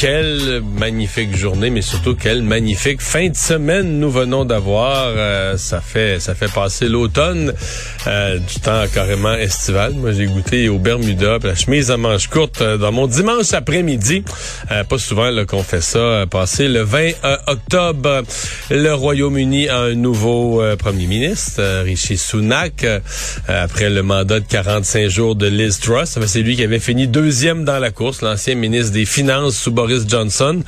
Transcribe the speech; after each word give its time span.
Quelle 0.00 0.62
magnifique 0.78 1.36
journée, 1.36 1.68
mais 1.68 1.82
surtout 1.82 2.14
quelle 2.14 2.40
magnifique 2.42 3.02
fin 3.02 3.28
de 3.28 3.36
semaine 3.36 3.98
nous 3.98 4.10
venons 4.10 4.46
d'avoir. 4.46 5.08
Euh, 5.08 5.58
ça 5.58 5.82
fait 5.82 6.18
ça 6.20 6.34
fait 6.34 6.50
passer 6.50 6.88
l'automne, 6.88 7.52
euh, 8.06 8.38
du 8.38 8.60
temps 8.60 8.82
carrément 8.94 9.34
estival. 9.34 9.92
Moi, 9.92 10.12
j'ai 10.12 10.24
goûté 10.24 10.70
au 10.70 10.78
Bermuda, 10.78 11.36
la 11.42 11.54
chemise 11.54 11.90
à 11.90 11.98
manches 11.98 12.28
courtes 12.28 12.62
euh, 12.62 12.78
dans 12.78 12.92
mon 12.92 13.08
dimanche 13.08 13.52
après-midi. 13.52 14.24
pas 14.88 14.96
souvent 14.96 15.30
qu'on 15.44 15.62
fait 15.62 15.82
ça. 15.82 16.24
passer 16.30 16.68
le 16.68 16.80
20 16.80 17.10
octobre, 17.46 18.22
le 18.70 18.94
Royaume-Uni 18.94 19.68
a 19.68 19.80
un 19.80 19.94
nouveau 19.94 20.62
premier 20.78 21.08
ministre, 21.08 21.82
Rishi 21.84 22.16
Sunak, 22.16 22.86
après 23.48 23.90
le 23.90 24.02
mandat 24.02 24.40
de 24.40 24.46
45 24.46 25.08
jours 25.08 25.34
de 25.36 25.46
Liz 25.46 25.78
Truss. 25.78 26.18
C'est 26.24 26.40
lui 26.40 26.56
qui 26.56 26.64
avait 26.64 26.78
fini 26.78 27.06
deuxième 27.06 27.64
dans 27.64 27.78
la 27.78 27.90
course, 27.90 28.22
l'ancien 28.22 28.54
ministre 28.54 28.92
des 28.92 29.04
Finances 29.04 29.56
sous 29.56 29.70
Boris 29.72 29.89
Johnson, 30.08 30.62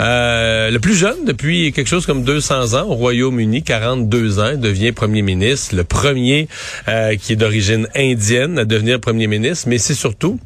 euh, 0.00 0.70
le 0.70 0.78
plus 0.78 0.94
jeune 0.94 1.24
depuis 1.24 1.72
quelque 1.72 1.88
chose 1.88 2.06
comme 2.06 2.24
200 2.24 2.74
ans 2.74 2.86
au 2.88 2.94
Royaume-Uni, 2.94 3.62
42 3.62 4.38
ans, 4.40 4.56
devient 4.56 4.92
premier 4.92 5.22
ministre, 5.22 5.76
le 5.76 5.84
premier 5.84 6.48
euh, 6.88 7.16
qui 7.16 7.34
est 7.34 7.36
d'origine 7.36 7.88
indienne 7.94 8.58
à 8.58 8.64
devenir 8.64 9.00
premier 9.00 9.26
ministre, 9.26 9.68
mais 9.68 9.78
c'est 9.78 9.94
surtout 9.94 10.38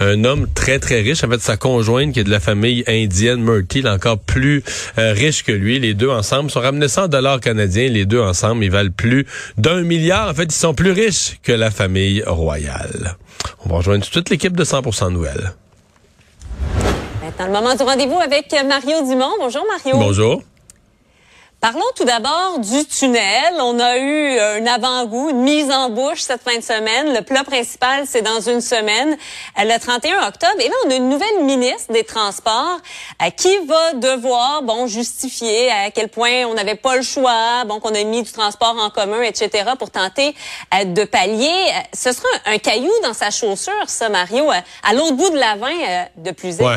un 0.00 0.24
homme 0.24 0.46
très 0.54 0.78
très 0.78 1.00
riche. 1.00 1.24
En 1.24 1.30
fait, 1.30 1.40
sa 1.40 1.56
conjointe 1.56 2.12
qui 2.12 2.20
est 2.20 2.24
de 2.24 2.30
la 2.30 2.40
famille 2.40 2.84
indienne, 2.86 3.42
Murty, 3.42 3.86
encore 3.86 4.18
plus 4.18 4.62
euh, 4.98 5.12
riche 5.12 5.44
que 5.44 5.52
lui. 5.52 5.78
Les 5.78 5.94
deux 5.94 6.10
ensemble 6.10 6.50
sont 6.50 6.60
ramenés 6.60 6.88
100 6.88 7.08
dollars 7.08 7.40
canadiens. 7.40 7.88
Les 7.88 8.06
deux 8.06 8.20
ensemble, 8.20 8.64
ils 8.64 8.70
valent 8.70 8.90
plus 8.96 9.26
d'un 9.56 9.82
milliard. 9.82 10.28
En 10.28 10.34
fait, 10.34 10.44
ils 10.44 10.52
sont 10.52 10.74
plus 10.74 10.92
riches 10.92 11.38
que 11.42 11.52
la 11.52 11.70
famille 11.70 12.22
royale. 12.26 13.16
On 13.64 13.68
va 13.68 13.76
rejoindre 13.76 14.04
tout 14.04 14.10
de 14.10 14.14
suite 14.14 14.30
l'équipe 14.30 14.56
de 14.56 14.64
100% 14.64 15.12
Nouvelles. 15.12 15.52
Dans 17.38 17.46
le 17.46 17.52
moment 17.52 17.74
du 17.74 17.82
rendez-vous 17.82 18.18
avec 18.18 18.54
Mario 18.66 19.02
Dumont. 19.06 19.32
Bonjour 19.38 19.62
Mario. 19.68 19.98
Bonjour. 19.98 20.42
Parlons 21.66 21.80
tout 21.96 22.04
d'abord 22.04 22.60
du 22.60 22.84
tunnel. 22.84 23.54
On 23.58 23.80
a 23.80 23.98
eu 23.98 24.38
un 24.38 24.64
avant-goût, 24.66 25.30
une 25.30 25.40
mise 25.40 25.68
en 25.72 25.90
bouche 25.90 26.20
cette 26.20 26.42
fin 26.42 26.56
de 26.56 26.62
semaine. 26.62 27.12
Le 27.12 27.22
plat 27.22 27.42
principal, 27.42 28.04
c'est 28.06 28.22
dans 28.22 28.40
une 28.40 28.60
semaine, 28.60 29.16
euh, 29.58 29.64
le 29.64 29.76
31 29.76 30.28
octobre. 30.28 30.54
Et 30.60 30.68
là, 30.68 30.74
on 30.84 30.90
a 30.92 30.94
une 30.94 31.08
nouvelle 31.08 31.42
ministre 31.42 31.92
des 31.92 32.04
Transports 32.04 32.78
euh, 33.20 33.30
qui 33.30 33.52
va 33.66 33.94
devoir, 33.94 34.62
bon, 34.62 34.86
justifier 34.86 35.68
à 35.72 35.90
quel 35.90 36.08
point 36.08 36.44
on 36.44 36.54
n'avait 36.54 36.76
pas 36.76 36.94
le 36.94 37.02
choix, 37.02 37.64
bon, 37.64 37.80
qu'on 37.80 37.96
a 37.96 38.04
mis 38.04 38.22
du 38.22 38.30
transport 38.30 38.76
en 38.78 38.90
commun, 38.90 39.22
etc., 39.22 39.70
pour 39.76 39.90
tenter 39.90 40.36
euh, 40.72 40.84
de 40.84 41.02
pallier. 41.02 41.50
Ce 41.92 42.12
sera 42.12 42.28
un, 42.44 42.58
caillou 42.58 42.92
dans 43.02 43.12
sa 43.12 43.32
chaussure, 43.32 43.88
ça, 43.88 44.08
Mario, 44.08 44.48
à 44.84 44.94
l'autre 44.94 45.16
bout 45.16 45.30
de 45.30 45.36
la 45.36 45.56
de 46.16 46.30
plus. 46.30 46.58
Ouais. 46.60 46.76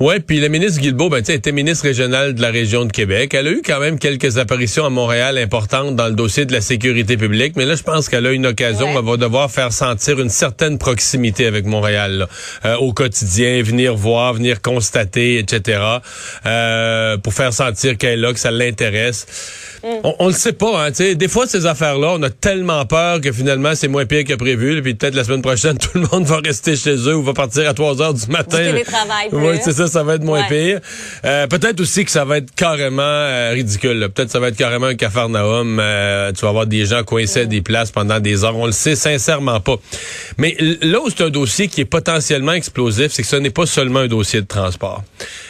Ouais, 0.00 0.18
puis 0.18 0.40
la 0.40 0.48
ministre 0.48 0.80
Guilbeault, 0.80 1.10
ben, 1.10 1.18
était 1.18 1.52
ministre 1.52 1.84
régionale 1.84 2.34
de 2.34 2.40
la 2.40 2.48
région 2.48 2.86
de 2.86 2.90
Québec. 2.90 3.34
Elle 3.34 3.46
a 3.46 3.50
eu 3.50 3.60
quand 3.62 3.80
même 3.80 3.98
quelques 3.98 4.38
apparitions 4.38 4.86
à 4.86 4.88
Montréal 4.88 5.36
importantes 5.36 5.94
dans 5.94 6.06
le 6.06 6.14
dossier 6.14 6.46
de 6.46 6.54
la 6.54 6.62
sécurité 6.62 7.18
publique, 7.18 7.52
mais 7.54 7.66
là, 7.66 7.74
je 7.74 7.82
pense 7.82 8.08
qu'elle 8.08 8.24
a 8.24 8.32
une 8.32 8.46
occasion. 8.46 8.88
Elle 8.96 9.04
va 9.04 9.18
devoir 9.18 9.50
faire 9.50 9.74
sentir 9.74 10.18
une 10.18 10.30
certaine 10.30 10.78
proximité 10.78 11.44
avec 11.44 11.66
Montréal 11.66 12.28
euh, 12.64 12.76
au 12.76 12.94
quotidien, 12.94 13.62
venir 13.62 13.94
voir, 13.94 14.32
venir 14.32 14.62
constater, 14.62 15.36
etc., 15.36 15.82
euh, 16.46 17.18
pour 17.18 17.34
faire 17.34 17.52
sentir 17.52 17.98
qu'elle 17.98 18.12
est 18.12 18.22
là, 18.22 18.32
que 18.32 18.38
ça 18.38 18.50
l'intéresse. 18.50 19.26
Mm. 19.82 19.86
On, 20.02 20.14
on 20.18 20.26
le 20.28 20.32
sait 20.32 20.54
pas, 20.54 20.86
hein, 20.86 20.90
des 20.90 21.28
fois, 21.28 21.46
ces 21.46 21.66
affaires-là, 21.66 22.14
on 22.14 22.22
a 22.22 22.30
tellement 22.30 22.86
peur 22.86 23.20
que 23.20 23.32
finalement, 23.32 23.74
c'est 23.74 23.88
moins 23.88 24.06
pire 24.06 24.24
que 24.24 24.32
prévu, 24.32 24.80
puis 24.80 24.94
peut-être 24.94 25.14
la 25.14 25.24
semaine 25.24 25.42
prochaine, 25.42 25.76
tout 25.92 25.98
le 25.98 26.06
monde 26.10 26.24
va 26.24 26.38
rester 26.38 26.74
chez 26.74 26.96
eux 26.96 27.16
ou 27.16 27.22
va 27.22 27.34
partir 27.34 27.68
à 27.68 27.74
3 27.74 28.00
heures 28.00 28.14
du 28.14 28.26
matin. 28.28 28.60
Du 28.60 28.64
télétravail 28.64 29.28
Oui, 29.32 29.58
c'est 29.62 29.74
ça 29.74 29.89
ça 29.90 30.02
va 30.02 30.14
être 30.14 30.24
moins 30.24 30.42
pire. 30.44 30.80
Euh, 31.24 31.46
peut-être 31.46 31.80
aussi 31.80 32.04
que 32.04 32.10
ça 32.10 32.24
va 32.24 32.38
être 32.38 32.54
carrément 32.54 33.02
euh, 33.02 33.50
ridicule. 33.52 34.08
Peut-être 34.14 34.30
ça 34.30 34.40
va 34.40 34.48
être 34.48 34.56
carrément 34.56 34.86
un 34.86 34.94
cafarnaum. 34.94 35.78
Euh, 35.80 36.32
tu 36.32 36.42
vas 36.42 36.48
avoir 36.48 36.66
des 36.66 36.86
gens 36.86 37.02
coincés 37.02 37.40
à 37.40 37.44
des 37.44 37.60
places 37.60 37.90
pendant 37.90 38.20
des 38.20 38.44
heures. 38.44 38.56
On 38.56 38.66
le 38.66 38.72
sait 38.72 38.96
sincèrement 38.96 39.60
pas. 39.60 39.76
Mais 40.38 40.56
là 40.82 41.00
où 41.00 41.10
c'est 41.10 41.24
un 41.24 41.30
dossier 41.30 41.68
qui 41.68 41.82
est 41.82 41.86
potentiellement 41.86 42.52
explosif, 42.52 43.12
c'est 43.12 43.22
que 43.22 43.28
ce 43.28 43.36
n'est 43.36 43.50
pas 43.50 43.66
seulement 43.66 44.00
un 44.00 44.06
dossier 44.06 44.40
de 44.40 44.46
transport. 44.46 45.02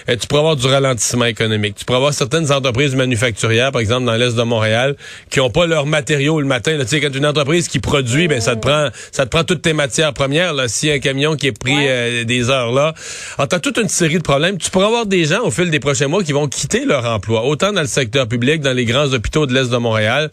tu 0.08 0.26
pourrais 0.26 0.40
avoir 0.40 0.56
du 0.56 0.66
ralentissement 0.66 1.26
économique. 1.26 1.76
Tu 1.76 1.84
pourrais 1.84 1.98
avoir 1.98 2.14
certaines 2.14 2.50
entreprises 2.50 2.94
manufacturières, 2.94 3.72
par 3.72 3.80
exemple 3.80 4.06
dans 4.06 4.16
l'est 4.16 4.34
de 4.36 4.42
Montréal, 4.42 4.96
qui 5.30 5.38
n'ont 5.38 5.50
pas 5.50 5.66
leur 5.66 5.86
matériaux 5.86 6.40
le 6.40 6.46
matin. 6.46 6.76
Tu 6.80 6.86
sais, 6.86 7.00
quand 7.00 7.14
une 7.14 7.26
entreprise 7.26 7.68
qui 7.68 7.78
produit, 7.78 8.26
ben 8.26 8.40
ça 8.40 8.56
te 8.56 8.60
prend, 8.60 8.88
ça 9.12 9.24
te 9.24 9.30
prend 9.30 9.44
toutes 9.44 9.62
tes 9.62 9.72
matières 9.72 10.12
premières. 10.14 10.54
Là, 10.54 10.68
si 10.68 10.90
un 10.90 10.98
camion 10.98 11.36
qui 11.36 11.48
est 11.48 11.58
pris 11.58 11.86
des 12.24 12.50
heures 12.50 12.72
là, 12.72 12.94
alors 13.38 13.48
t'as 13.48 13.58
toute 13.58 13.78
une 13.78 13.88
série 13.88 14.18
de 14.18 14.22
problème. 14.30 14.58
Tu 14.58 14.70
pourras 14.70 14.86
avoir 14.86 15.06
des 15.06 15.24
gens 15.24 15.42
au 15.42 15.50
fil 15.50 15.70
des 15.70 15.80
prochains 15.80 16.06
mois 16.06 16.22
qui 16.22 16.30
vont 16.30 16.46
quitter 16.46 16.84
leur 16.84 17.04
emploi, 17.04 17.42
autant 17.42 17.72
dans 17.72 17.80
le 17.80 17.88
secteur 17.88 18.28
public, 18.28 18.60
dans 18.60 18.72
les 18.72 18.84
grands 18.84 19.12
hôpitaux 19.12 19.44
de 19.44 19.52
l'Est 19.52 19.70
de 19.70 19.76
Montréal. 19.76 20.30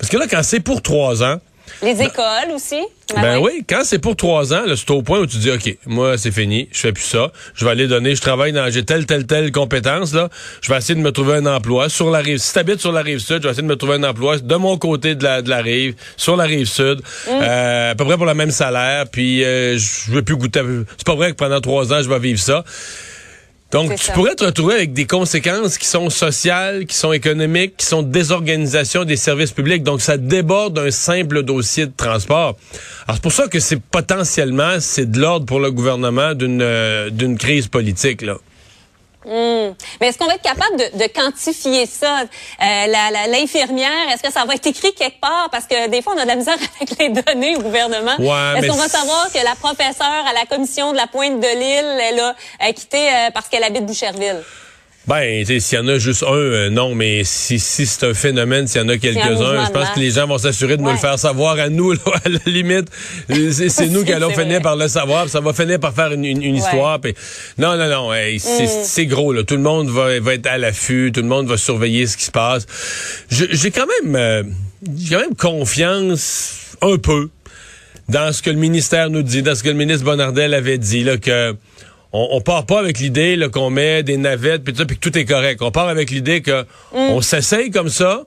Parce 0.00 0.10
que 0.10 0.16
là, 0.16 0.26
quand 0.28 0.42
c'est 0.42 0.58
pour 0.58 0.82
trois 0.82 1.22
ans, 1.22 1.36
les 1.82 2.02
écoles 2.02 2.50
aussi. 2.54 2.80
Ben 3.14 3.38
oui, 3.38 3.64
quand 3.68 3.82
c'est 3.84 3.98
pour 3.98 4.16
trois 4.16 4.52
ans, 4.52 4.62
c'est 4.74 4.90
au 4.90 5.02
point 5.02 5.20
où 5.20 5.26
tu 5.26 5.36
dis, 5.36 5.50
OK, 5.50 5.76
moi, 5.86 6.18
c'est 6.18 6.32
fini, 6.32 6.68
je 6.72 6.78
fais 6.78 6.92
plus 6.92 7.04
ça. 7.04 7.30
Je 7.54 7.64
vais 7.64 7.70
aller 7.70 7.86
donner, 7.86 8.16
je 8.16 8.20
travaille 8.20 8.52
dans, 8.52 8.68
j'ai 8.70 8.84
telle, 8.84 9.06
telle, 9.06 9.26
telle 9.26 9.52
compétence, 9.52 10.12
là. 10.12 10.28
Je 10.60 10.72
vais 10.72 10.78
essayer 10.78 10.94
de 10.94 11.00
me 11.00 11.12
trouver 11.12 11.34
un 11.34 11.46
emploi 11.46 11.88
sur 11.88 12.10
la 12.10 12.18
rive. 12.18 12.38
Si 12.38 12.52
t'habites 12.52 12.80
sur 12.80 12.92
la 12.92 13.02
rive 13.02 13.18
sud, 13.18 13.38
je 13.38 13.42
vais 13.42 13.50
essayer 13.50 13.62
de 13.62 13.68
me 13.68 13.76
trouver 13.76 13.94
un 13.94 14.04
emploi 14.04 14.38
de 14.38 14.54
mon 14.56 14.76
côté 14.78 15.14
de 15.14 15.22
la, 15.22 15.42
de 15.42 15.50
la 15.50 15.58
rive, 15.58 15.94
sur 16.16 16.36
la 16.36 16.44
rive 16.44 16.66
sud, 16.66 17.00
mm. 17.00 17.30
euh, 17.30 17.90
à 17.92 17.94
peu 17.94 18.04
près 18.04 18.16
pour 18.16 18.26
le 18.26 18.34
même 18.34 18.50
salaire, 18.50 19.04
puis 19.10 19.44
euh, 19.44 19.78
je 19.78 20.10
veux 20.10 20.22
plus 20.22 20.36
goûter. 20.36 20.62
C'est 20.96 21.06
pas 21.06 21.14
vrai 21.14 21.30
que 21.30 21.36
pendant 21.36 21.60
trois 21.60 21.92
ans, 21.92 22.02
je 22.02 22.08
vais 22.08 22.18
vivre 22.18 22.40
ça. 22.40 22.64
Donc, 23.72 23.94
tu 23.96 24.12
pourrais 24.12 24.36
te 24.36 24.44
retrouver 24.44 24.74
avec 24.74 24.92
des 24.92 25.06
conséquences 25.06 25.76
qui 25.76 25.86
sont 25.86 26.08
sociales, 26.08 26.86
qui 26.86 26.96
sont 26.96 27.12
économiques, 27.12 27.76
qui 27.76 27.86
sont 27.86 28.02
désorganisation 28.02 29.04
des 29.04 29.16
services 29.16 29.50
publics. 29.50 29.82
Donc, 29.82 30.00
ça 30.00 30.16
déborde 30.16 30.74
d'un 30.74 30.92
simple 30.92 31.42
dossier 31.42 31.86
de 31.86 31.92
transport. 31.96 32.56
Alors, 33.06 33.16
c'est 33.16 33.22
pour 33.22 33.32
ça 33.32 33.48
que 33.48 33.58
c'est 33.58 33.80
potentiellement, 33.80 34.76
c'est 34.78 35.10
de 35.10 35.18
l'ordre 35.18 35.46
pour 35.46 35.58
le 35.58 35.72
gouvernement 35.72 36.34
d'une 36.34 36.62
euh, 36.62 37.10
d'une 37.10 37.36
crise 37.36 37.66
politique, 37.66 38.22
là. 38.22 38.36
Hmm. 39.26 39.74
Mais 40.00 40.06
est-ce 40.08 40.18
qu'on 40.18 40.26
va 40.26 40.34
être 40.34 40.42
capable 40.42 40.76
de, 40.76 40.98
de 40.98 41.06
quantifier 41.08 41.84
ça? 41.86 42.20
Euh, 42.20 42.86
L'infirmière, 43.28 43.90
est-ce 44.12 44.22
que 44.22 44.32
ça 44.32 44.44
va 44.44 44.54
être 44.54 44.66
écrit 44.66 44.94
quelque 44.94 45.20
part? 45.20 45.48
Parce 45.50 45.66
que 45.66 45.88
des 45.88 46.00
fois, 46.00 46.14
on 46.16 46.18
a 46.20 46.22
de 46.22 46.28
la 46.28 46.36
misère 46.36 46.56
avec 46.80 46.96
les 46.98 47.08
données 47.08 47.56
au 47.56 47.60
gouvernement. 47.60 48.16
est-ce 48.56 48.68
qu'on 48.68 48.76
va 48.76 48.88
savoir 48.88 49.30
que 49.32 49.42
la 49.42 49.56
professeure 49.56 50.24
à 50.28 50.32
la 50.32 50.46
commission 50.46 50.92
de 50.92 50.96
la 50.96 51.08
Pointe 51.08 51.40
de 51.40 51.58
l'île, 51.58 52.00
elle 52.08 52.34
a 52.60 52.72
quitté 52.72 53.08
euh, 53.08 53.30
parce 53.34 53.48
qu'elle 53.48 53.64
habite 53.64 53.84
Boucherville? 53.84 54.42
Ben, 55.06 55.44
s'il 55.44 55.78
y 55.78 55.80
en 55.80 55.86
a 55.86 55.98
juste 55.98 56.24
un, 56.24 56.32
euh, 56.32 56.68
non, 56.68 56.96
mais 56.96 57.22
si, 57.22 57.60
si 57.60 57.86
c'est 57.86 58.06
un 58.06 58.14
phénomène, 58.14 58.66
s'il 58.66 58.80
y 58.80 58.84
en 58.84 58.88
a 58.88 58.98
quelques-uns, 58.98 59.66
je 59.66 59.70
pense 59.70 59.90
que 59.90 60.00
les 60.00 60.10
gens 60.10 60.26
vont 60.26 60.38
s'assurer 60.38 60.76
de 60.76 60.82
nous 60.82 60.90
le 60.90 60.96
faire 60.96 61.16
savoir 61.16 61.60
à 61.60 61.68
nous, 61.68 61.92
à 62.24 62.28
la 62.28 62.40
limite. 62.46 62.88
C'est 63.28 63.86
nous 63.90 64.04
qui 64.04 64.12
allons 64.12 64.30
finir 64.30 64.60
par 64.62 64.74
le 64.74 64.88
savoir, 64.88 65.28
ça 65.28 65.38
va 65.40 65.52
finir 65.52 65.78
par 65.78 65.94
faire 65.94 66.10
une, 66.10 66.24
une, 66.24 66.56
histoire. 66.56 66.98
non, 67.56 67.76
non, 67.76 67.88
non, 67.88 68.10
mm. 68.10 68.38
c'est 68.82 69.06
gros, 69.06 69.32
là. 69.32 69.44
Tout 69.44 69.54
le 69.54 69.62
monde 69.62 69.88
va, 69.90 70.18
va 70.18 70.34
être 70.34 70.46
à 70.48 70.58
l'affût, 70.58 71.12
tout 71.14 71.22
le 71.22 71.28
monde 71.28 71.46
va 71.46 71.56
surveiller 71.56 72.08
ce 72.08 72.16
qui 72.16 72.24
se 72.24 72.32
passe. 72.32 72.66
J'ai 73.30 73.70
quand 73.70 73.86
même, 74.02 74.16
euh, 74.16 74.42
j'ai 74.98 75.14
quand 75.14 75.20
même 75.20 75.36
confiance, 75.36 76.74
un 76.82 76.98
peu, 76.98 77.30
dans 78.08 78.32
ce 78.32 78.42
que 78.42 78.50
le 78.50 78.56
ministère 78.56 79.10
nous 79.10 79.22
dit, 79.22 79.42
dans 79.42 79.54
ce 79.54 79.62
que 79.62 79.68
le 79.68 79.74
ministre 79.74 80.04
Bonardel 80.04 80.52
avait 80.52 80.78
dit, 80.78 81.04
là, 81.04 81.16
que 81.16 81.54
on, 82.12 82.28
on 82.32 82.40
part 82.40 82.66
pas 82.66 82.78
avec 82.78 82.98
l'idée 82.98 83.38
qu'on 83.52 83.70
met 83.70 84.02
des 84.02 84.16
navettes 84.16 84.64
puis 84.64 84.72
tout, 84.72 84.86
que 84.86 84.94
tout 84.94 85.16
est 85.18 85.24
correct. 85.24 85.62
On 85.62 85.70
part 85.70 85.88
avec 85.88 86.10
l'idée 86.10 86.42
que 86.42 86.64
on 86.92 87.20
s'essaye 87.20 87.70
comme 87.70 87.88
ça 87.88 88.24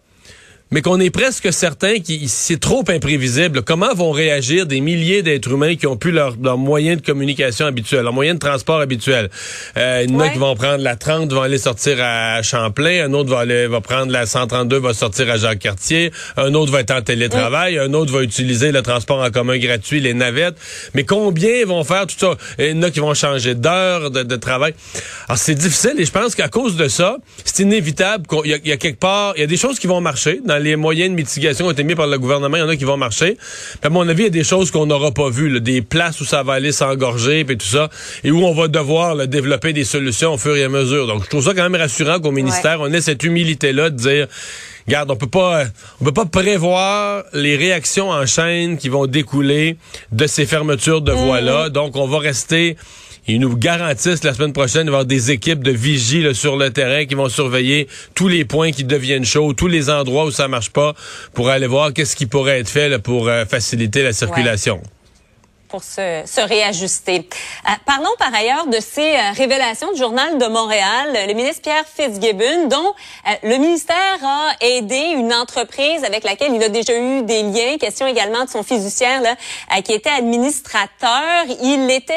mais 0.71 0.81
qu'on 0.83 0.99
est 0.99 1.09
presque 1.09 1.51
certain 1.51 1.99
que 1.99 2.13
c'est 2.27 2.59
trop 2.59 2.83
imprévisible. 2.87 3.63
Comment 3.63 3.93
vont 3.95 4.11
réagir 4.11 4.67
des 4.67 4.81
milliers 4.81 5.23
d'êtres 5.23 5.51
humains 5.51 5.75
qui 5.75 5.87
ont 5.87 5.97
pu 5.97 6.11
leur, 6.11 6.35
leur 6.41 6.57
moyen 6.57 6.95
de 6.95 7.01
communication 7.01 7.65
habituel, 7.65 8.03
leur 8.03 8.13
moyen 8.13 8.35
de 8.35 8.39
transport 8.39 8.79
habituel? 8.79 9.29
Euh, 9.77 10.03
il 10.05 10.11
y 10.11 10.15
en 10.15 10.19
a 10.19 10.29
qui 10.29 10.37
vont 10.37 10.55
prendre 10.55 10.83
la 10.83 10.95
30, 10.95 11.33
vont 11.33 11.41
aller 11.41 11.57
sortir 11.57 11.97
à 11.99 12.43
Champlain, 12.43 13.05
un 13.05 13.13
autre 13.13 13.31
va 13.31 13.39
aller 13.39 13.65
va 13.65 13.81
prendre 13.81 14.11
la 14.11 14.27
132, 14.27 14.77
va 14.77 14.93
sortir 14.93 15.29
à 15.31 15.37
Jacques-Cartier, 15.37 16.11
un 16.37 16.53
autre 16.53 16.71
va 16.71 16.81
être 16.81 16.91
en 16.91 17.01
télétravail, 17.01 17.79
un 17.79 17.93
autre 17.93 18.13
va 18.13 18.21
utiliser 18.21 18.71
le 18.71 18.83
transport 18.83 19.23
en 19.23 19.31
commun 19.31 19.57
gratuit, 19.57 19.99
les 19.99 20.13
navettes. 20.13 20.55
Mais 20.93 21.03
combien 21.03 21.65
vont 21.65 21.83
faire 21.83 22.05
tout 22.05 22.15
ça? 22.17 22.35
Il 22.59 22.65
y 22.65 22.73
en 22.73 22.83
a 22.83 22.91
qui 22.91 22.99
vont 22.99 23.15
changer 23.15 23.55
d'heure 23.55 24.11
de, 24.11 24.21
de, 24.21 24.35
travail. 24.35 24.75
Alors 25.27 25.39
c'est 25.39 25.55
difficile 25.55 25.95
et 25.97 26.05
je 26.05 26.11
pense 26.11 26.35
qu'à 26.35 26.47
cause 26.47 26.75
de 26.75 26.87
ça, 26.87 27.17
c'est 27.43 27.63
inévitable 27.63 28.27
qu'il 28.27 28.45
y, 28.45 28.69
y, 28.69 28.71
a 28.71 28.77
quelque 28.77 28.99
part, 28.99 29.33
il 29.35 29.41
y 29.41 29.43
a 29.43 29.47
des 29.47 29.57
choses 29.57 29.79
qui 29.79 29.87
vont 29.87 29.99
marcher 29.99 30.41
dans 30.45 30.58
les 30.59 30.75
moyens 30.75 31.09
de 31.09 31.15
mitigation 31.15 31.67
ont 31.67 31.71
été 31.71 31.83
mis 31.83 31.95
par 31.95 32.07
le 32.07 32.17
gouvernement, 32.17 32.57
il 32.57 32.59
y 32.59 32.63
en 32.63 32.69
a 32.69 32.75
qui 32.75 32.83
vont 32.83 32.97
marcher. 32.97 33.37
Puis 33.37 33.79
à 33.83 33.89
mon 33.89 34.07
avis, 34.07 34.23
il 34.23 34.25
y 34.25 34.27
a 34.27 34.31
des 34.31 34.43
choses 34.43 34.71
qu'on 34.71 34.85
n'aura 34.85 35.11
pas 35.11 35.29
vues, 35.29 35.59
des 35.61 35.81
places 35.81 36.21
où 36.21 36.25
ça 36.25 36.43
va 36.43 36.53
aller 36.53 36.71
s'engorger, 36.71 37.45
puis 37.45 37.57
tout 37.57 37.65
ça, 37.65 37.89
et 38.23 38.31
où 38.31 38.43
on 38.43 38.53
va 38.53 38.67
devoir 38.67 39.15
là, 39.15 39.27
développer 39.27 39.73
des 39.73 39.83
solutions 39.83 40.33
au 40.33 40.37
fur 40.37 40.55
et 40.55 40.63
à 40.63 40.69
mesure. 40.69 41.07
Donc, 41.07 41.23
je 41.23 41.29
trouve 41.29 41.43
ça 41.43 41.53
quand 41.53 41.67
même 41.67 41.79
rassurant 41.79 42.19
qu'au 42.19 42.31
ministère, 42.31 42.79
on 42.81 42.91
ait 42.91 43.01
cette 43.01 43.23
humilité-là 43.23 43.89
de 43.89 43.95
dire 43.95 44.27
Regarde, 44.89 45.11
on 45.11 45.15
peut 45.15 45.27
pas, 45.27 45.65
on 46.01 46.05
peut 46.05 46.13
pas 46.13 46.25
prévoir 46.25 47.23
les 47.33 47.55
réactions 47.55 48.09
en 48.09 48.25
chaîne 48.25 48.77
qui 48.77 48.89
vont 48.89 49.05
découler 49.05 49.77
de 50.11 50.25
ces 50.25 50.47
fermetures 50.47 51.01
de 51.01 51.11
voies-là. 51.11 51.67
Mmh. 51.67 51.69
Donc, 51.69 51.95
on 51.95 52.07
va 52.07 52.17
rester 52.17 52.75
ils 53.29 53.39
nous 53.39 53.55
garantissent 53.55 54.23
la 54.23 54.33
semaine 54.33 54.53
prochaine 54.53 54.85
d'avoir 54.85 55.05
des 55.05 55.31
équipes 55.31 55.63
de 55.63 55.71
vigiles 55.71 56.33
sur 56.33 56.57
le 56.57 56.71
terrain 56.71 57.05
qui 57.05 57.15
vont 57.15 57.29
surveiller 57.29 57.87
tous 58.15 58.27
les 58.27 58.43
points 58.43 58.71
qui 58.71 58.83
deviennent 58.83 59.25
chauds, 59.25 59.53
tous 59.53 59.67
les 59.67 59.89
endroits 59.89 60.25
où 60.25 60.31
ça 60.31 60.47
marche 60.47 60.71
pas, 60.71 60.95
pour 61.33 61.49
aller 61.49 61.67
voir 61.67 61.93
qu'est-ce 61.93 62.15
qui 62.15 62.25
pourrait 62.25 62.59
être 62.59 62.69
fait 62.69 62.97
pour 62.99 63.27
euh, 63.27 63.45
faciliter 63.45 64.01
la 64.03 64.13
circulation. 64.13 64.81
Pour 65.69 65.83
se, 65.83 66.23
se 66.25 66.41
réajuster. 66.41 67.29
Euh, 67.67 67.71
parlons 67.85 68.09
par 68.17 68.33
ailleurs 68.33 68.67
de 68.67 68.79
ces 68.79 69.13
euh, 69.13 69.31
révélations 69.37 69.91
du 69.93 69.99
Journal 69.99 70.37
de 70.37 70.45
Montréal. 70.47 71.15
Le 71.27 71.33
ministre 71.33 71.61
Pierre 71.61 71.85
Fitzgibbon, 71.85 72.67
dont 72.67 72.93
euh, 73.27 73.31
le 73.43 73.57
ministère 73.57 73.95
a 74.23 74.51
aidé 74.61 75.13
une 75.15 75.33
entreprise 75.33 76.03
avec 76.03 76.23
laquelle 76.23 76.53
il 76.53 76.63
a 76.63 76.69
déjà 76.69 76.97
eu 76.97 77.21
des 77.21 77.43
liens. 77.43 77.77
Question 77.79 78.07
également 78.07 78.45
de 78.45 78.49
son 78.49 78.63
fiduciaire 78.63 79.21
là, 79.21 79.35
qui 79.81 79.93
était 79.93 80.09
administrateur. 80.09 81.45
Il 81.61 81.89
était 81.91 82.13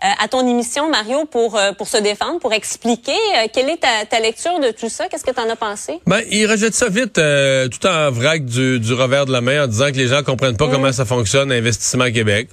à 0.00 0.26
ton 0.28 0.46
émission, 0.46 0.90
Mario, 0.90 1.24
pour, 1.24 1.58
pour 1.76 1.88
se 1.88 1.98
défendre, 1.98 2.40
pour 2.40 2.52
expliquer. 2.52 3.16
quelle 3.52 3.68
est 3.70 3.78
ta, 3.80 4.06
ta, 4.08 4.20
lecture 4.20 4.58
de 4.60 4.70
tout 4.70 4.88
ça? 4.88 5.08
Qu'est-ce 5.08 5.24
que 5.24 5.30
tu 5.30 5.40
en 5.40 5.48
as 5.48 5.56
pensé? 5.56 6.00
Ben, 6.06 6.22
il 6.30 6.46
rejette 6.50 6.74
ça 6.74 6.88
vite, 6.88 7.14
tout 7.14 7.86
en 7.86 8.10
vrac 8.10 8.44
du, 8.44 8.80
du, 8.80 8.92
revers 8.92 9.26
de 9.26 9.32
la 9.32 9.40
main 9.40 9.64
en 9.64 9.66
disant 9.66 9.86
que 9.86 9.96
les 9.96 10.08
gens 10.08 10.22
comprennent 10.22 10.56
pas 10.56 10.66
mmh. 10.66 10.72
comment 10.72 10.92
ça 10.92 11.04
fonctionne, 11.04 11.52
Investissement 11.52 12.10
Québec. 12.10 12.48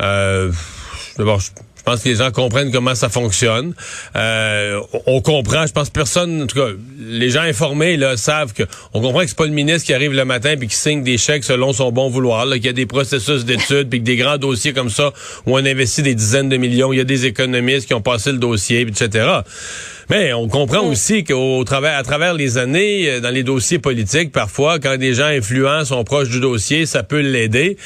Euh, 0.00 0.52
D'abord, 1.18 1.40
je 1.40 1.50
pense 1.82 2.02
que 2.02 2.08
les 2.08 2.16
gens 2.16 2.30
comprennent 2.30 2.70
comment 2.70 2.94
ça 2.94 3.08
fonctionne. 3.08 3.74
Euh, 4.16 4.80
on 5.06 5.20
comprend, 5.22 5.66
je 5.66 5.72
pense 5.72 5.88
personne, 5.88 6.42
en 6.42 6.46
tout 6.46 6.58
cas, 6.58 6.68
les 6.98 7.30
gens 7.30 7.42
informés 7.42 7.96
là 7.96 8.16
savent 8.16 8.52
que 8.52 8.64
on 8.92 9.00
comprend 9.00 9.20
que 9.20 9.28
c'est 9.28 9.36
pas 9.36 9.46
le 9.46 9.52
ministre 9.52 9.86
qui 9.86 9.94
arrive 9.94 10.12
le 10.12 10.24
matin 10.24 10.56
puis 10.58 10.68
qui 10.68 10.74
signe 10.74 11.02
des 11.02 11.16
chèques 11.16 11.44
selon 11.44 11.72
son 11.72 11.92
bon 11.92 12.10
vouloir, 12.10 12.46
qu'il 12.50 12.66
y 12.66 12.68
a 12.68 12.72
des 12.72 12.86
processus 12.86 13.44
d'études 13.44 13.88
puis 13.88 14.00
que 14.00 14.04
des 14.04 14.16
grands 14.16 14.36
dossiers 14.36 14.72
comme 14.72 14.90
ça 14.90 15.12
où 15.46 15.54
on 15.54 15.64
investit 15.64 16.02
des 16.02 16.14
dizaines 16.14 16.48
de 16.48 16.56
millions, 16.56 16.92
il 16.92 16.96
y 16.96 17.00
a 17.00 17.04
des 17.04 17.24
économistes 17.24 17.86
qui 17.86 17.94
ont 17.94 18.02
passé 18.02 18.32
le 18.32 18.38
dossier, 18.38 18.80
etc. 18.80 19.28
Mais 20.08 20.32
on 20.32 20.46
comprend 20.46 20.86
aussi 20.86 21.24
qu'au 21.24 21.64
travers, 21.64 21.98
à 21.98 22.02
travers 22.04 22.34
les 22.34 22.58
années, 22.58 23.10
euh, 23.10 23.20
dans 23.20 23.30
les 23.30 23.42
dossiers 23.42 23.80
politiques, 23.80 24.30
parfois, 24.30 24.78
quand 24.78 24.96
des 24.96 25.14
gens 25.14 25.26
influents 25.26 25.84
sont 25.84 26.04
proches 26.04 26.28
du 26.28 26.38
dossier, 26.38 26.86
ça 26.86 27.02
peut 27.02 27.20
l'aider. 27.20 27.76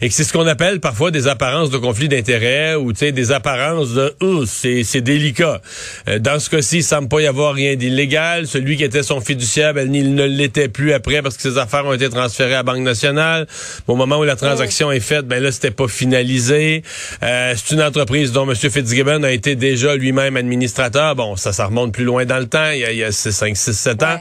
Et 0.00 0.08
que 0.08 0.14
c'est 0.14 0.24
ce 0.24 0.32
qu'on 0.32 0.46
appelle 0.48 0.80
parfois 0.80 1.12
des 1.12 1.28
apparences 1.28 1.70
de 1.70 1.78
conflit 1.78 2.08
d'intérêts 2.08 2.74
ou, 2.74 2.92
tu 2.92 2.98
sais, 2.98 3.12
des 3.12 3.30
apparences 3.30 3.94
de, 3.94 4.12
oh, 4.20 4.44
c'est, 4.44 4.82
c'est 4.82 5.02
délicat. 5.02 5.60
Euh, 6.08 6.18
dans 6.18 6.40
ce 6.40 6.50
cas-ci, 6.50 6.78
il 6.78 6.82
semble 6.82 7.08
pas 7.08 7.20
y 7.20 7.26
avoir 7.26 7.54
rien 7.54 7.76
d'illégal. 7.76 8.48
Celui 8.48 8.76
qui 8.76 8.82
était 8.82 9.04
son 9.04 9.20
fiduciaire, 9.20 9.72
ben, 9.72 9.94
il 9.94 10.16
ne 10.16 10.24
l'était 10.24 10.68
plus 10.68 10.92
après 10.92 11.22
parce 11.22 11.36
que 11.36 11.42
ses 11.42 11.58
affaires 11.58 11.86
ont 11.86 11.92
été 11.92 12.08
transférées 12.08 12.54
à 12.54 12.58
la 12.58 12.62
Banque 12.64 12.78
nationale. 12.78 13.46
Au 13.86 13.94
moment 13.94 14.18
où 14.18 14.24
la 14.24 14.36
transaction 14.36 14.90
est 14.90 14.98
faite, 14.98 15.26
ben 15.26 15.40
là, 15.40 15.52
c'était 15.52 15.70
pas 15.70 15.86
finalisé. 15.86 16.82
Euh, 17.22 17.54
c'est 17.56 17.74
une 17.74 17.82
entreprise 17.82 18.32
dont 18.32 18.50
M. 18.50 18.56
Fitzgibbon 18.56 19.22
a 19.22 19.30
été 19.30 19.54
déjà 19.54 19.94
lui-même 19.94 20.36
administrateur. 20.36 21.14
Bon, 21.14 21.36
ça, 21.36 21.52
ça 21.52 21.67
remonte 21.68 21.92
plus 21.92 22.04
loin 22.04 22.24
dans 22.24 22.38
le 22.38 22.46
temps, 22.46 22.70
il 22.70 22.80
y 22.80 22.84
a, 22.84 22.92
il 22.92 22.98
y 22.98 23.04
a 23.04 23.12
5, 23.12 23.56
6, 23.56 23.72
7 23.72 24.02
ans. 24.02 24.20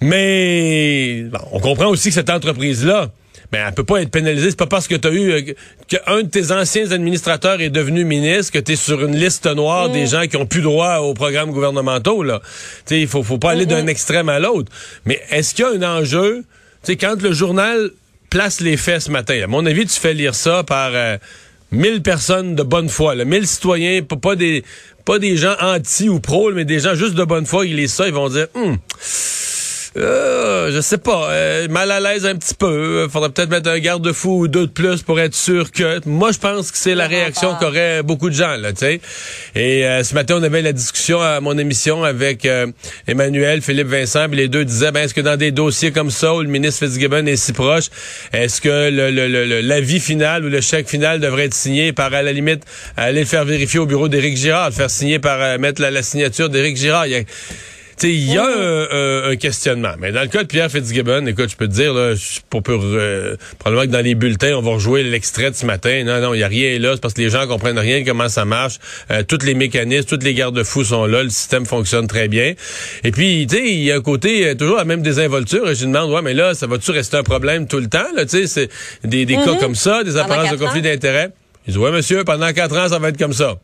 Mais 0.00 1.24
bon, 1.30 1.38
on 1.52 1.60
comprend 1.60 1.88
aussi 1.88 2.08
que 2.08 2.14
cette 2.14 2.30
entreprise-là, 2.30 3.10
ben, 3.52 3.66
elle 3.68 3.74
peut 3.74 3.84
pas 3.84 4.00
être 4.00 4.10
pénalisée. 4.10 4.50
C'est 4.50 4.58
pas 4.58 4.66
parce 4.66 4.88
que 4.88 4.94
tu 4.94 5.06
as 5.06 5.10
eu 5.10 5.30
euh, 5.30 5.42
qu'un 5.86 6.22
de 6.22 6.28
tes 6.28 6.50
anciens 6.52 6.90
administrateurs 6.90 7.60
est 7.60 7.70
devenu 7.70 8.04
ministre 8.04 8.50
que 8.50 8.58
tu 8.58 8.72
es 8.72 8.76
sur 8.76 9.04
une 9.04 9.14
liste 9.14 9.46
noire 9.46 9.90
des 9.90 10.04
mm. 10.04 10.08
gens 10.08 10.26
qui 10.26 10.36
ont 10.38 10.46
plus 10.46 10.62
droit 10.62 10.96
aux 10.96 11.12
programmes 11.12 11.52
gouvernementaux. 11.52 12.22
Là, 12.22 12.40
il 12.90 13.06
faut, 13.06 13.22
faut 13.22 13.38
pas 13.38 13.50
aller 13.50 13.66
d'un 13.66 13.86
extrême 13.86 14.30
à 14.30 14.38
l'autre. 14.38 14.72
Mais 15.04 15.20
est-ce 15.30 15.54
qu'il 15.54 15.66
y 15.66 15.68
a 15.68 15.70
un 15.70 15.98
enjeu? 15.98 16.44
Tu 16.82 16.96
quand 16.96 17.20
le 17.20 17.32
journal 17.32 17.90
place 18.30 18.60
les 18.60 18.78
faits 18.78 19.02
ce 19.02 19.10
matin, 19.10 19.38
à 19.44 19.46
mon 19.46 19.66
avis, 19.66 19.86
tu 19.86 20.00
fais 20.00 20.14
lire 20.14 20.34
ça 20.34 20.64
par 20.64 20.92
euh, 20.94 21.18
1000 21.72 22.02
personnes 22.02 22.54
de 22.54 22.62
bonne 22.62 22.88
foi, 22.88 23.14
là, 23.14 23.24
1000 23.24 23.46
citoyens, 23.46 24.02
pas 24.02 24.36
des 24.36 24.62
pas 25.04 25.18
des 25.18 25.36
gens 25.36 25.54
anti 25.60 26.08
ou 26.08 26.20
pro, 26.20 26.52
mais 26.52 26.64
des 26.64 26.78
gens 26.78 26.94
juste 26.94 27.14
de 27.14 27.24
bonne 27.24 27.46
foi, 27.46 27.66
ils 27.66 27.74
lisent 27.74 27.94
ça, 27.94 28.06
ils 28.06 28.14
vont 28.14 28.28
dire 28.28 28.46
hum, 28.54 28.78
euh, 29.96 30.72
je 30.72 30.80
sais 30.80 30.98
pas, 30.98 31.30
euh, 31.30 31.68
mal 31.68 31.90
à 31.90 32.00
l'aise 32.00 32.24
un 32.24 32.34
petit 32.34 32.54
peu. 32.54 33.08
Faudrait 33.10 33.30
peut-être 33.30 33.50
mettre 33.50 33.68
un 33.68 33.78
garde-fou 33.78 34.40
ou 34.40 34.48
deux 34.48 34.66
de 34.66 34.72
plus 34.72 35.02
pour 35.02 35.20
être 35.20 35.34
sûr 35.34 35.70
que. 35.70 36.00
Moi, 36.06 36.32
je 36.32 36.38
pense 36.38 36.70
que 36.70 36.78
c'est 36.78 36.94
la 36.94 37.06
réaction 37.06 37.54
qu'auraient 37.56 38.02
beaucoup 38.02 38.30
de 38.30 38.34
gens 38.34 38.56
là, 38.56 38.72
tu 38.72 38.78
sais. 38.78 39.00
Et 39.54 39.86
euh, 39.86 40.02
ce 40.02 40.14
matin, 40.14 40.36
on 40.38 40.42
avait 40.42 40.62
la 40.62 40.72
discussion 40.72 41.20
à 41.20 41.40
mon 41.40 41.58
émission 41.58 42.04
avec 42.04 42.46
euh, 42.46 42.66
Emmanuel, 43.06 43.60
Philippe 43.60 43.88
Vincent, 43.88 44.28
puis 44.28 44.38
les 44.38 44.48
deux 44.48 44.64
disaient, 44.64 44.92
ben 44.92 45.04
est-ce 45.04 45.14
que 45.14 45.20
dans 45.20 45.36
des 45.36 45.50
dossiers 45.50 45.92
comme 45.92 46.10
ça 46.10 46.34
où 46.34 46.40
le 46.40 46.48
ministre 46.48 46.86
Fitzgibbon 46.86 47.26
est 47.26 47.36
si 47.36 47.52
proche, 47.52 47.86
est-ce 48.32 48.60
que 48.60 48.90
le, 48.90 49.10
le, 49.10 49.60
l'avis 49.60 50.00
final 50.00 50.44
ou 50.44 50.48
le 50.48 50.60
chèque 50.60 50.88
final 50.88 51.20
devrait 51.20 51.44
être 51.44 51.54
signé 51.54 51.92
par 51.92 52.12
à 52.14 52.22
la 52.22 52.32
limite 52.32 52.64
aller 52.96 53.20
le 53.20 53.26
faire 53.26 53.44
vérifier 53.44 53.78
au 53.78 53.86
bureau 53.86 54.08
d'Éric 54.08 54.36
Girard, 54.36 54.70
le 54.70 54.74
faire 54.74 54.90
signer 54.90 55.18
par 55.18 55.58
mettre 55.58 55.80
la, 55.80 55.90
la 55.90 56.02
signature 56.02 56.48
d'Éric 56.48 56.76
Girard? 56.76 57.06
Il 57.06 57.12
y 57.12 57.16
a, 57.16 57.22
il 58.02 58.32
y 58.32 58.36
a 58.36 58.44
un, 58.44 59.30
un, 59.30 59.36
questionnement. 59.36 59.94
Mais 59.98 60.12
dans 60.12 60.22
le 60.22 60.28
cas 60.28 60.42
de 60.42 60.48
Pierre 60.48 60.70
Fitzgibbon, 60.70 61.26
écoute, 61.26 61.50
je 61.50 61.56
peux 61.56 61.68
te 61.68 61.72
dire, 61.72 61.94
là, 61.94 62.14
pour, 62.50 62.62
pour 62.62 62.80
euh, 62.82 63.36
probablement 63.58 63.86
que 63.86 63.92
dans 63.92 64.04
les 64.04 64.14
bulletins, 64.14 64.54
on 64.56 64.62
va 64.62 64.72
rejouer 64.72 65.02
l'extrait 65.02 65.50
de 65.50 65.56
ce 65.56 65.66
matin. 65.66 66.02
Non, 66.04 66.20
non, 66.20 66.34
il 66.34 66.38
n'y 66.38 66.42
a 66.42 66.48
rien 66.48 66.78
là. 66.78 66.92
C'est 66.94 67.00
parce 67.00 67.14
que 67.14 67.20
les 67.20 67.30
gens 67.30 67.46
comprennent 67.46 67.78
rien 67.78 68.04
comment 68.04 68.28
ça 68.28 68.44
marche. 68.44 68.78
Euh, 69.10 69.22
tous 69.22 69.44
les 69.44 69.54
mécanismes, 69.54 70.06
tous 70.06 70.24
les 70.24 70.34
garde-fous 70.34 70.84
sont 70.84 71.06
là. 71.06 71.22
Le 71.22 71.30
système 71.30 71.66
fonctionne 71.66 72.06
très 72.06 72.28
bien. 72.28 72.54
Et 73.04 73.10
puis, 73.10 73.46
tu 73.48 73.56
sais, 73.56 73.70
il 73.70 73.82
y 73.82 73.92
a 73.92 73.96
un 73.96 74.00
côté, 74.00 74.48
euh, 74.48 74.54
toujours 74.54 74.76
la 74.76 74.84
même 74.84 75.02
désinvolture. 75.02 75.68
Et 75.70 75.74
je 75.74 75.84
demande, 75.86 76.10
ouais, 76.10 76.22
mais 76.22 76.34
là, 76.34 76.54
ça 76.54 76.66
va-tu 76.66 76.90
rester 76.90 77.16
un 77.16 77.22
problème 77.22 77.66
tout 77.66 77.78
le 77.78 77.88
temps? 77.88 78.06
Tu 78.16 78.28
sais, 78.28 78.46
c'est 78.46 78.68
des, 79.04 79.24
des 79.24 79.34
cas 79.34 79.46
mm-hmm. 79.46 79.58
comme 79.58 79.74
ça, 79.74 80.04
des 80.04 80.16
apparences 80.16 80.50
de 80.50 80.56
conflit 80.56 80.82
d'intérêt. 80.82 81.30
Ils 81.66 81.74
disent, 81.74 81.78
ouais, 81.78 81.92
monsieur, 81.92 82.24
pendant 82.24 82.52
quatre 82.52 82.76
ans, 82.76 82.88
ça 82.88 82.98
va 82.98 83.08
être 83.08 83.18
comme 83.18 83.32
ça. 83.32 83.56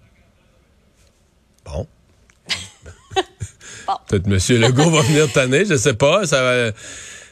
Peut-être 4.08 4.26
M. 4.26 4.60
Legault 4.60 4.90
va 4.90 5.02
venir 5.02 5.30
tanner, 5.32 5.64
je 5.64 5.76
sais 5.76 5.94
pas. 5.94 6.26
Ça 6.26 6.42
va... 6.42 6.72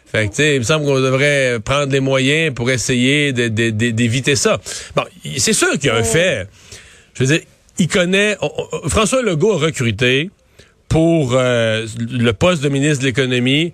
Fait 0.06 0.28
que, 0.28 0.54
il 0.54 0.60
me 0.60 0.64
semble 0.64 0.86
qu'on 0.86 1.00
devrait 1.00 1.58
prendre 1.64 1.92
les 1.92 2.00
moyens 2.00 2.54
pour 2.54 2.70
essayer 2.70 3.32
d'éviter 3.32 4.36
ça. 4.36 4.60
Bon, 4.94 5.02
c'est 5.36 5.52
sûr 5.52 5.72
qu'il 5.72 5.86
y 5.86 5.90
a 5.90 5.96
un 5.96 6.04
fait. 6.04 6.46
Je 7.14 7.24
veux 7.24 7.36
dire, 7.36 7.44
il 7.78 7.88
connaît... 7.88 8.36
François 8.86 9.22
Legault 9.22 9.54
a 9.54 9.58
recruté 9.58 10.30
pour 10.88 11.34
euh, 11.34 11.86
le 11.98 12.32
poste 12.32 12.62
de 12.62 12.68
ministre 12.68 13.02
de 13.02 13.08
l'économie 13.08 13.72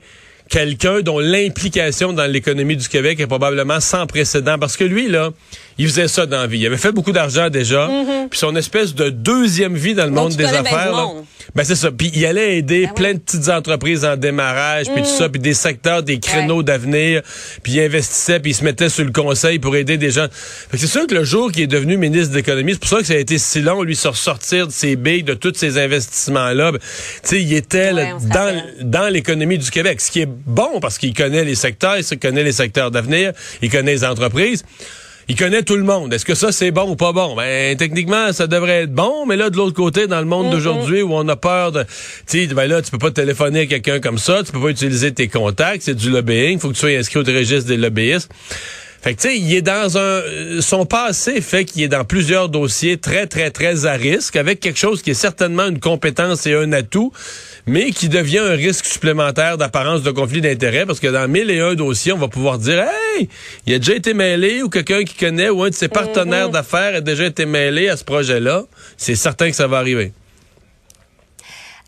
quelqu'un 0.53 1.01
dont 1.01 1.19
l'implication 1.19 2.13
dans 2.13 2.31
l'économie 2.31 2.77
du 2.77 2.87
Québec 2.87 3.19
est 3.19 3.27
probablement 3.27 3.81
sans 3.81 4.07
précédent. 4.07 4.59
Parce 4.59 4.77
que 4.77 4.85
lui, 4.85 5.09
là, 5.09 5.31
il 5.79 5.87
faisait 5.89 6.09
ça 6.09 6.27
dans 6.27 6.43
la 6.43 6.47
vie. 6.47 6.59
Il 6.59 6.67
avait 6.67 6.77
fait 6.77 6.93
beaucoup 6.93 7.13
d'argent 7.13 7.49
déjà. 7.49 7.89
Mm-hmm. 7.89 8.29
Puis 8.29 8.39
son 8.39 8.55
espèce 8.55 8.95
de 8.95 9.09
deuxième 9.09 9.75
vie 9.75 9.95
dans 9.95 10.05
le 10.05 10.11
monde 10.11 10.37
des 10.37 10.45
affaires. 10.45 10.93
Là, 10.93 11.09
ben 11.55 11.65
c'est 11.65 11.75
ça. 11.75 11.91
Puis 11.91 12.13
il 12.15 12.27
allait 12.27 12.59
aider 12.59 12.85
ben 12.85 12.95
plein 12.95 13.15
de 13.15 13.19
petites 13.19 13.49
entreprises 13.49 14.05
en 14.05 14.17
démarrage, 14.17 14.87
puis 14.93 15.03
tout 15.03 15.09
mm. 15.09 15.19
ça, 15.19 15.29
puis 15.31 15.41
des 15.41 15.55
secteurs, 15.55 16.03
des 16.03 16.21
créneaux 16.21 16.63
d'avenir. 16.63 17.23
Puis 17.63 17.73
il 17.73 17.81
investissait, 17.81 18.39
puis 18.39 18.51
il 18.51 18.55
se 18.55 18.63
mettait 18.63 18.91
sur 18.91 19.05
le 19.07 19.13
conseil 19.13 19.59
pour 19.59 19.75
aider 19.75 19.97
des 19.97 20.11
gens. 20.11 20.27
c'est 20.75 20.87
sûr 20.87 21.07
que 21.07 21.15
le 21.15 21.25
jour 21.25 21.51
qu'il 21.51 21.63
est 21.63 21.67
devenu 21.67 21.97
ministre 21.97 22.33
de 22.33 22.37
l'économie, 22.37 22.73
c'est 22.73 22.81
pour 22.81 22.91
ça 22.91 22.99
que 22.99 23.07
ça 23.07 23.15
a 23.15 23.17
été 23.17 23.39
si 23.39 23.63
long, 23.63 23.83
lui, 23.83 23.97
se 23.97 24.09
ressortir 24.09 24.67
de 24.67 24.73
ses 24.73 24.97
billes, 24.97 25.23
de 25.23 25.35
tous 25.35 25.55
ces 25.55 25.79
investissements-là. 25.79 26.73
Ben, 26.73 26.79
tu 26.79 26.89
sais, 27.23 27.43
il 27.43 27.55
était 27.55 27.93
dans, 27.93 28.63
dans 28.83 29.09
l'économie 29.09 29.57
du 29.57 29.71
Québec. 29.71 30.01
Ce 30.03 30.11
qui 30.11 30.21
est 30.21 30.29
bon, 30.47 30.81
parce 30.81 30.99
qu'il 30.99 31.15
connaît 31.15 31.45
les 31.45 31.55
secteurs, 31.55 31.97
il 31.99 32.19
connaît 32.19 32.45
les 32.45 32.53
secteurs 32.53 32.91
d'avenir, 32.91 33.33
il 33.61 33.71
connaît 33.71 33.93
les 33.93 34.05
entreprises. 34.05 34.65
il 35.29 35.37
connaît 35.37 35.63
tout 35.63 35.77
le 35.77 35.85
monde. 35.85 36.13
Est-ce 36.13 36.25
que 36.25 36.35
ça, 36.35 36.53
c'est 36.53 36.71
bon 36.71 36.91
ou 36.91 36.97
pas 36.97 37.13
bon? 37.13 37.35
Ben, 37.37 37.77
techniquement, 37.77 38.33
ça 38.33 38.47
devrait 38.47 38.83
être 38.83 38.93
bon, 38.93 39.25
mais 39.27 39.37
là, 39.37 39.51
de 39.51 39.57
l'autre 39.57 39.75
côté, 39.75 40.07
dans 40.07 40.19
le 40.19 40.27
monde 40.27 40.51
d'aujourd'hui 40.51 41.03
où 41.03 41.15
on 41.15 41.27
a 41.29 41.37
peur 41.37 41.73
de... 41.73 41.85
Tu 42.27 42.49
sais, 42.49 42.55
ben 42.55 42.67
là, 42.67 42.83
tu 42.83 42.91
peux 42.91 42.99
pas 42.99 43.11
téléphoner 43.11 43.61
à 43.61 43.67
quelqu'un 43.67 44.01
comme 44.01 44.19
ça, 44.19 44.43
tu 44.45 44.53
peux 44.53 44.61
pas 44.61 44.71
utiliser 44.71 45.13
tes 45.13 45.29
contacts, 45.29 45.83
c'est 45.83 45.95
du 45.95 46.11
lobbying, 46.11 46.59
faut 46.59 46.69
que 46.69 46.75
tu 46.75 46.81
sois 46.81 46.91
inscrit 46.91 47.21
au 47.21 47.25
registre 47.25 47.69
des 47.69 47.77
lobbyistes. 47.77 48.31
Fait 49.03 49.15
que, 49.15 49.21
tu 49.21 49.29
sais, 49.29 49.37
il 49.37 49.53
est 49.53 49.63
dans 49.63 49.99
un... 49.99 50.23
Son 50.61 50.87
passé 50.87 51.41
fait 51.41 51.65
qu'il 51.65 51.83
est 51.83 51.89
dans 51.89 52.05
plusieurs 52.05 52.49
dossiers 52.49 52.99
très, 52.99 53.27
très, 53.27 53.51
très 53.51 53.85
à 53.85 53.95
risque, 53.95 54.37
avec 54.37 54.61
quelque 54.61 54.79
chose 54.79 55.03
qui 55.03 55.11
est 55.11 55.15
certainement 55.15 55.67
une 55.67 55.81
compétence 55.81 56.47
et 56.47 56.55
un 56.55 56.73
atout, 56.73 57.13
mais 57.67 57.91
qui 57.91 58.09
devient 58.09 58.39
un 58.39 58.55
risque 58.55 58.87
supplémentaire 58.87 59.59
d'apparence 59.59 60.03
de 60.03 60.13
conflit 60.13 60.41
d'intérêts, 60.41 60.87
parce 60.87 61.01
que 61.01 61.09
dans 61.09 61.27
mille 61.27 61.51
et 61.51 61.59
un 61.59 61.75
dossiers, 61.75 62.13
on 62.13 62.19
va 62.19 62.29
pouvoir 62.29 62.59
dire, 62.59 62.85
hey, 63.19 63.29
il 63.67 63.75
a 63.75 63.79
déjà 63.79 63.97
été 63.97 64.15
mêlé, 64.15 64.63
ou 64.63 64.69
quelqu'un 64.69 65.03
qui 65.03 65.17
connaît, 65.17 65.51
ou 65.51 65.65
un 65.65 65.71
de 65.71 65.75
ses 65.75 65.89
partenaires 65.89 66.49
d'affaires 66.49 66.95
a 66.95 67.01
déjà 67.01 67.27
été 67.27 67.45
mêlé 67.45 67.89
à 67.89 67.97
ce 67.97 68.05
projet-là. 68.05 68.67
C'est 68.97 69.17
certain 69.17 69.51
que 69.51 69.57
ça 69.57 69.67
va 69.67 69.79
arriver. 69.79 70.13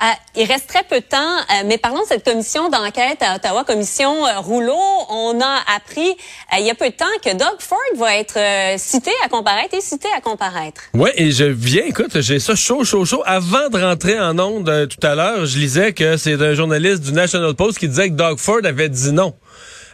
Euh, 0.03 0.07
il 0.37 0.45
reste 0.45 0.67
très 0.67 0.83
peu 0.83 0.97
de 0.97 1.05
temps, 1.05 1.17
euh, 1.19 1.63
mais 1.67 1.79
parlons 1.79 2.01
de 2.01 2.07
cette 2.07 2.25
commission 2.25 2.69
d'enquête 2.69 3.19
à 3.21 3.37
Ottawa, 3.37 3.65
commission 3.65 4.27
euh, 4.27 4.41
Rouleau. 4.41 4.75
On 5.09 5.41
a 5.41 5.77
appris 5.77 6.17
il 6.59 6.67
y 6.67 6.71
a 6.71 6.75
peu 6.75 6.89
de 6.89 6.95
temps 6.95 7.05
que 7.25 7.31
Doug 7.33 7.61
Ford 7.61 7.79
va 7.97 8.17
être 8.17 8.39
cité 8.79 9.11
à 9.25 9.29
comparaître 9.29 9.75
et 9.75 9.81
cité 9.81 10.09
à 10.17 10.21
comparaître. 10.21 10.83
Oui, 10.95 11.11
et 11.17 11.31
je 11.31 11.45
viens, 11.45 11.85
écoute, 11.85 12.21
j'ai 12.21 12.41
ça 12.41 12.55
chaud, 12.55 12.85
chaud, 12.85 13.05
chaud. 13.05 13.23
Avant 13.25 13.69
de 13.69 13.81
rentrer 13.81 14.19
en 14.19 14.39
onde 14.39 14.89
tout 14.89 15.07
à 15.07 15.15
l'heure, 15.15 15.47
je 15.47 15.59
lisais 15.59 15.93
que 15.93 16.17
c'est 16.17 16.41
un 16.41 16.55
journaliste 16.55 17.03
du 17.03 17.13
National 17.13 17.55
Post 17.55 17.79
qui 17.79 17.89
disait 17.89 18.09
que 18.09 18.15
Doug 18.15 18.39
Ford 18.39 18.61
avait 18.65 18.89
dit 18.89 19.13
non 19.13 19.35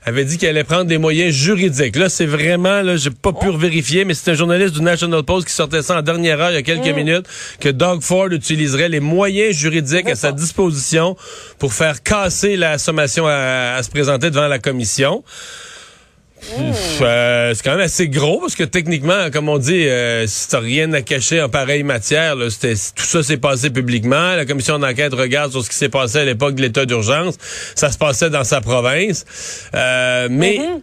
avait 0.05 0.25
dit 0.25 0.39
qu'elle 0.39 0.51
allait 0.51 0.65
prendre 0.65 0.85
des 0.85 0.99
moyens 0.99 1.35
juridiques. 1.35 1.97
Là, 1.97 2.09
c'est 2.09 2.27
vraiment, 2.27 2.83
là, 2.83 2.97
j'ai 2.97 3.11
pas 3.11 3.33
pu 3.33 3.51
vérifier, 3.57 4.05
mais 4.05 4.15
c'est 4.15 4.31
un 4.31 4.35
journaliste 4.35 4.75
du 4.75 4.83
National 4.83 5.23
Post 5.23 5.47
qui 5.47 5.53
sortait 5.53 5.83
ça 5.83 5.99
en 5.99 6.03
dernière 6.03 6.41
heure, 6.41 6.51
il 6.51 6.55
y 6.55 6.59
a 6.59 6.63
quelques 6.63 6.87
mm. 6.87 6.97
minutes, 6.97 7.27
que 7.61 7.69
Doug 7.69 8.03
Ford 8.03 8.29
utiliserait 8.31 8.89
les 8.89 9.01
moyens 9.01 9.55
juridiques 9.55 10.09
à 10.09 10.15
sa 10.15 10.33
disposition 10.33 11.17
pour 11.59 11.75
faire 11.75 12.03
casser 12.03 12.57
la 12.57 12.79
sommation 12.79 13.27
à 13.27 13.81
se 13.83 13.91
présenter 13.91 14.31
devant 14.31 14.49
la 14.49 14.59
commission. 14.59 15.23
Euh, 17.01 17.55
c'est 17.55 17.63
quand 17.63 17.73
même 17.73 17.81
assez 17.81 18.09
gros 18.09 18.41
parce 18.41 18.55
que 18.55 18.65
techniquement, 18.65 19.31
comme 19.33 19.49
on 19.49 19.59
dit, 19.59 19.87
euh, 19.87 20.27
si 20.27 20.49
t'as 20.49 20.61
rien 20.61 20.93
à 20.93 21.03
cacher 21.03 21.41
en 21.43 21.49
pareille 21.49 21.83
matière, 21.83 22.37
là, 22.37 22.47
tout 22.51 23.05
ça 23.05 23.23
s'est 23.23 23.37
passé 23.37 23.71
publiquement. 23.71 24.37
La 24.37 24.45
commission 24.45 24.79
d'enquête 24.79 25.15
regarde 25.15 25.53
sur 25.53 25.65
ce 25.65 25.71
qui 25.71 25.77
s'est 25.77 25.89
passé 25.89 26.19
à 26.19 26.25
l'époque 26.25 26.55
de 26.55 26.63
l'état 26.63 26.87
d'urgence. 26.87 27.37
Ça 27.75 27.91
se 27.91 27.99
passait 27.99 28.31
dans 28.31 28.45
sa 28.45 28.61
province. 28.61 29.25
Euh, 29.75 30.29
mais 30.31 30.59
mm-hmm 30.59 30.81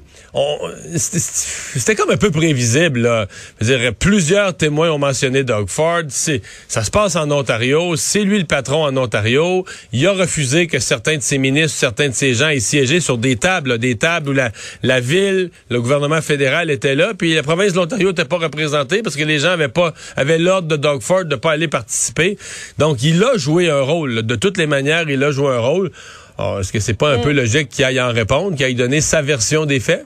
c'était 0.95 1.95
comme 1.95 2.11
un 2.11 2.17
peu 2.17 2.31
prévisible. 2.31 3.01
Là. 3.01 3.27
Je 3.59 3.65
veux 3.65 3.77
dire, 3.77 3.93
plusieurs 3.95 4.55
témoins 4.55 4.91
ont 4.91 4.99
mentionné 4.99 5.43
Doug 5.43 5.67
Ford. 5.69 6.03
Ça 6.09 6.83
se 6.83 6.91
passe 6.91 7.15
en 7.15 7.29
Ontario. 7.31 7.95
C'est 7.95 8.23
lui 8.23 8.39
le 8.39 8.45
patron 8.45 8.83
en 8.83 8.95
Ontario. 8.97 9.65
Il 9.93 10.05
a 10.05 10.13
refusé 10.13 10.67
que 10.67 10.79
certains 10.79 11.17
de 11.17 11.21
ses 11.21 11.37
ministres, 11.37 11.77
certains 11.77 12.09
de 12.09 12.13
ses 12.13 12.33
gens 12.33 12.49
aient 12.49 12.59
siégé 12.59 12.99
sur 12.99 13.17
des 13.17 13.35
tables, 13.35 13.77
des 13.77 13.95
tables 13.95 14.29
où 14.29 14.33
la, 14.33 14.51
la 14.83 14.99
ville, 14.99 15.49
le 15.69 15.81
gouvernement 15.81 16.21
fédéral 16.21 16.69
était 16.69 16.95
là, 16.95 17.13
puis 17.17 17.33
la 17.33 17.43
province 17.43 17.73
de 17.73 17.77
l'Ontario 17.77 18.09
n'était 18.09 18.25
pas 18.25 18.37
représentée 18.37 19.01
parce 19.01 19.15
que 19.15 19.23
les 19.23 19.39
gens 19.39 19.51
avaient 19.51 19.67
pas 19.67 19.93
avaient 20.15 20.37
l'ordre 20.37 20.67
de 20.67 20.75
Doug 20.75 21.01
Ford 21.01 21.25
de 21.25 21.35
pas 21.35 21.51
aller 21.51 21.67
participer. 21.67 22.37
Donc, 22.77 23.03
il 23.03 23.23
a 23.23 23.37
joué 23.37 23.69
un 23.69 23.81
rôle. 23.81 24.23
De 24.23 24.35
toutes 24.35 24.57
les 24.57 24.67
manières, 24.67 25.09
il 25.09 25.23
a 25.23 25.31
joué 25.31 25.53
un 25.53 25.59
rôle. 25.59 25.91
Est-ce 26.39 26.71
que 26.71 26.79
c'est 26.79 26.93
pas 26.93 27.13
un 27.13 27.17
mm. 27.17 27.21
peu 27.21 27.31
logique 27.31 27.69
qu'il 27.69 27.85
aille 27.85 27.99
en 27.99 28.11
répondre, 28.11 28.55
qu'il 28.55 28.65
aille 28.65 28.75
donner 28.75 29.01
sa 29.01 29.21
version 29.21 29.65
des 29.65 29.79
faits? 29.79 30.05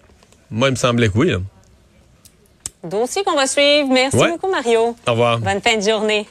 Moi, 0.51 0.67
il 0.67 0.72
me 0.72 0.75
semblait 0.75 1.10
que 1.10 1.17
oui. 1.17 1.34
Dossier 2.84 3.24
qu'on 3.24 3.36
va 3.36 3.48
suivre. 3.48 3.88
Merci 3.89 4.17
beaucoup, 4.17 4.50
Mario. 4.51 4.96
Au 5.08 5.12
revoir. 5.12 5.39
Bonne 5.39 5.62
fin 5.62 5.77
de 5.77 5.81
journée. 5.81 6.27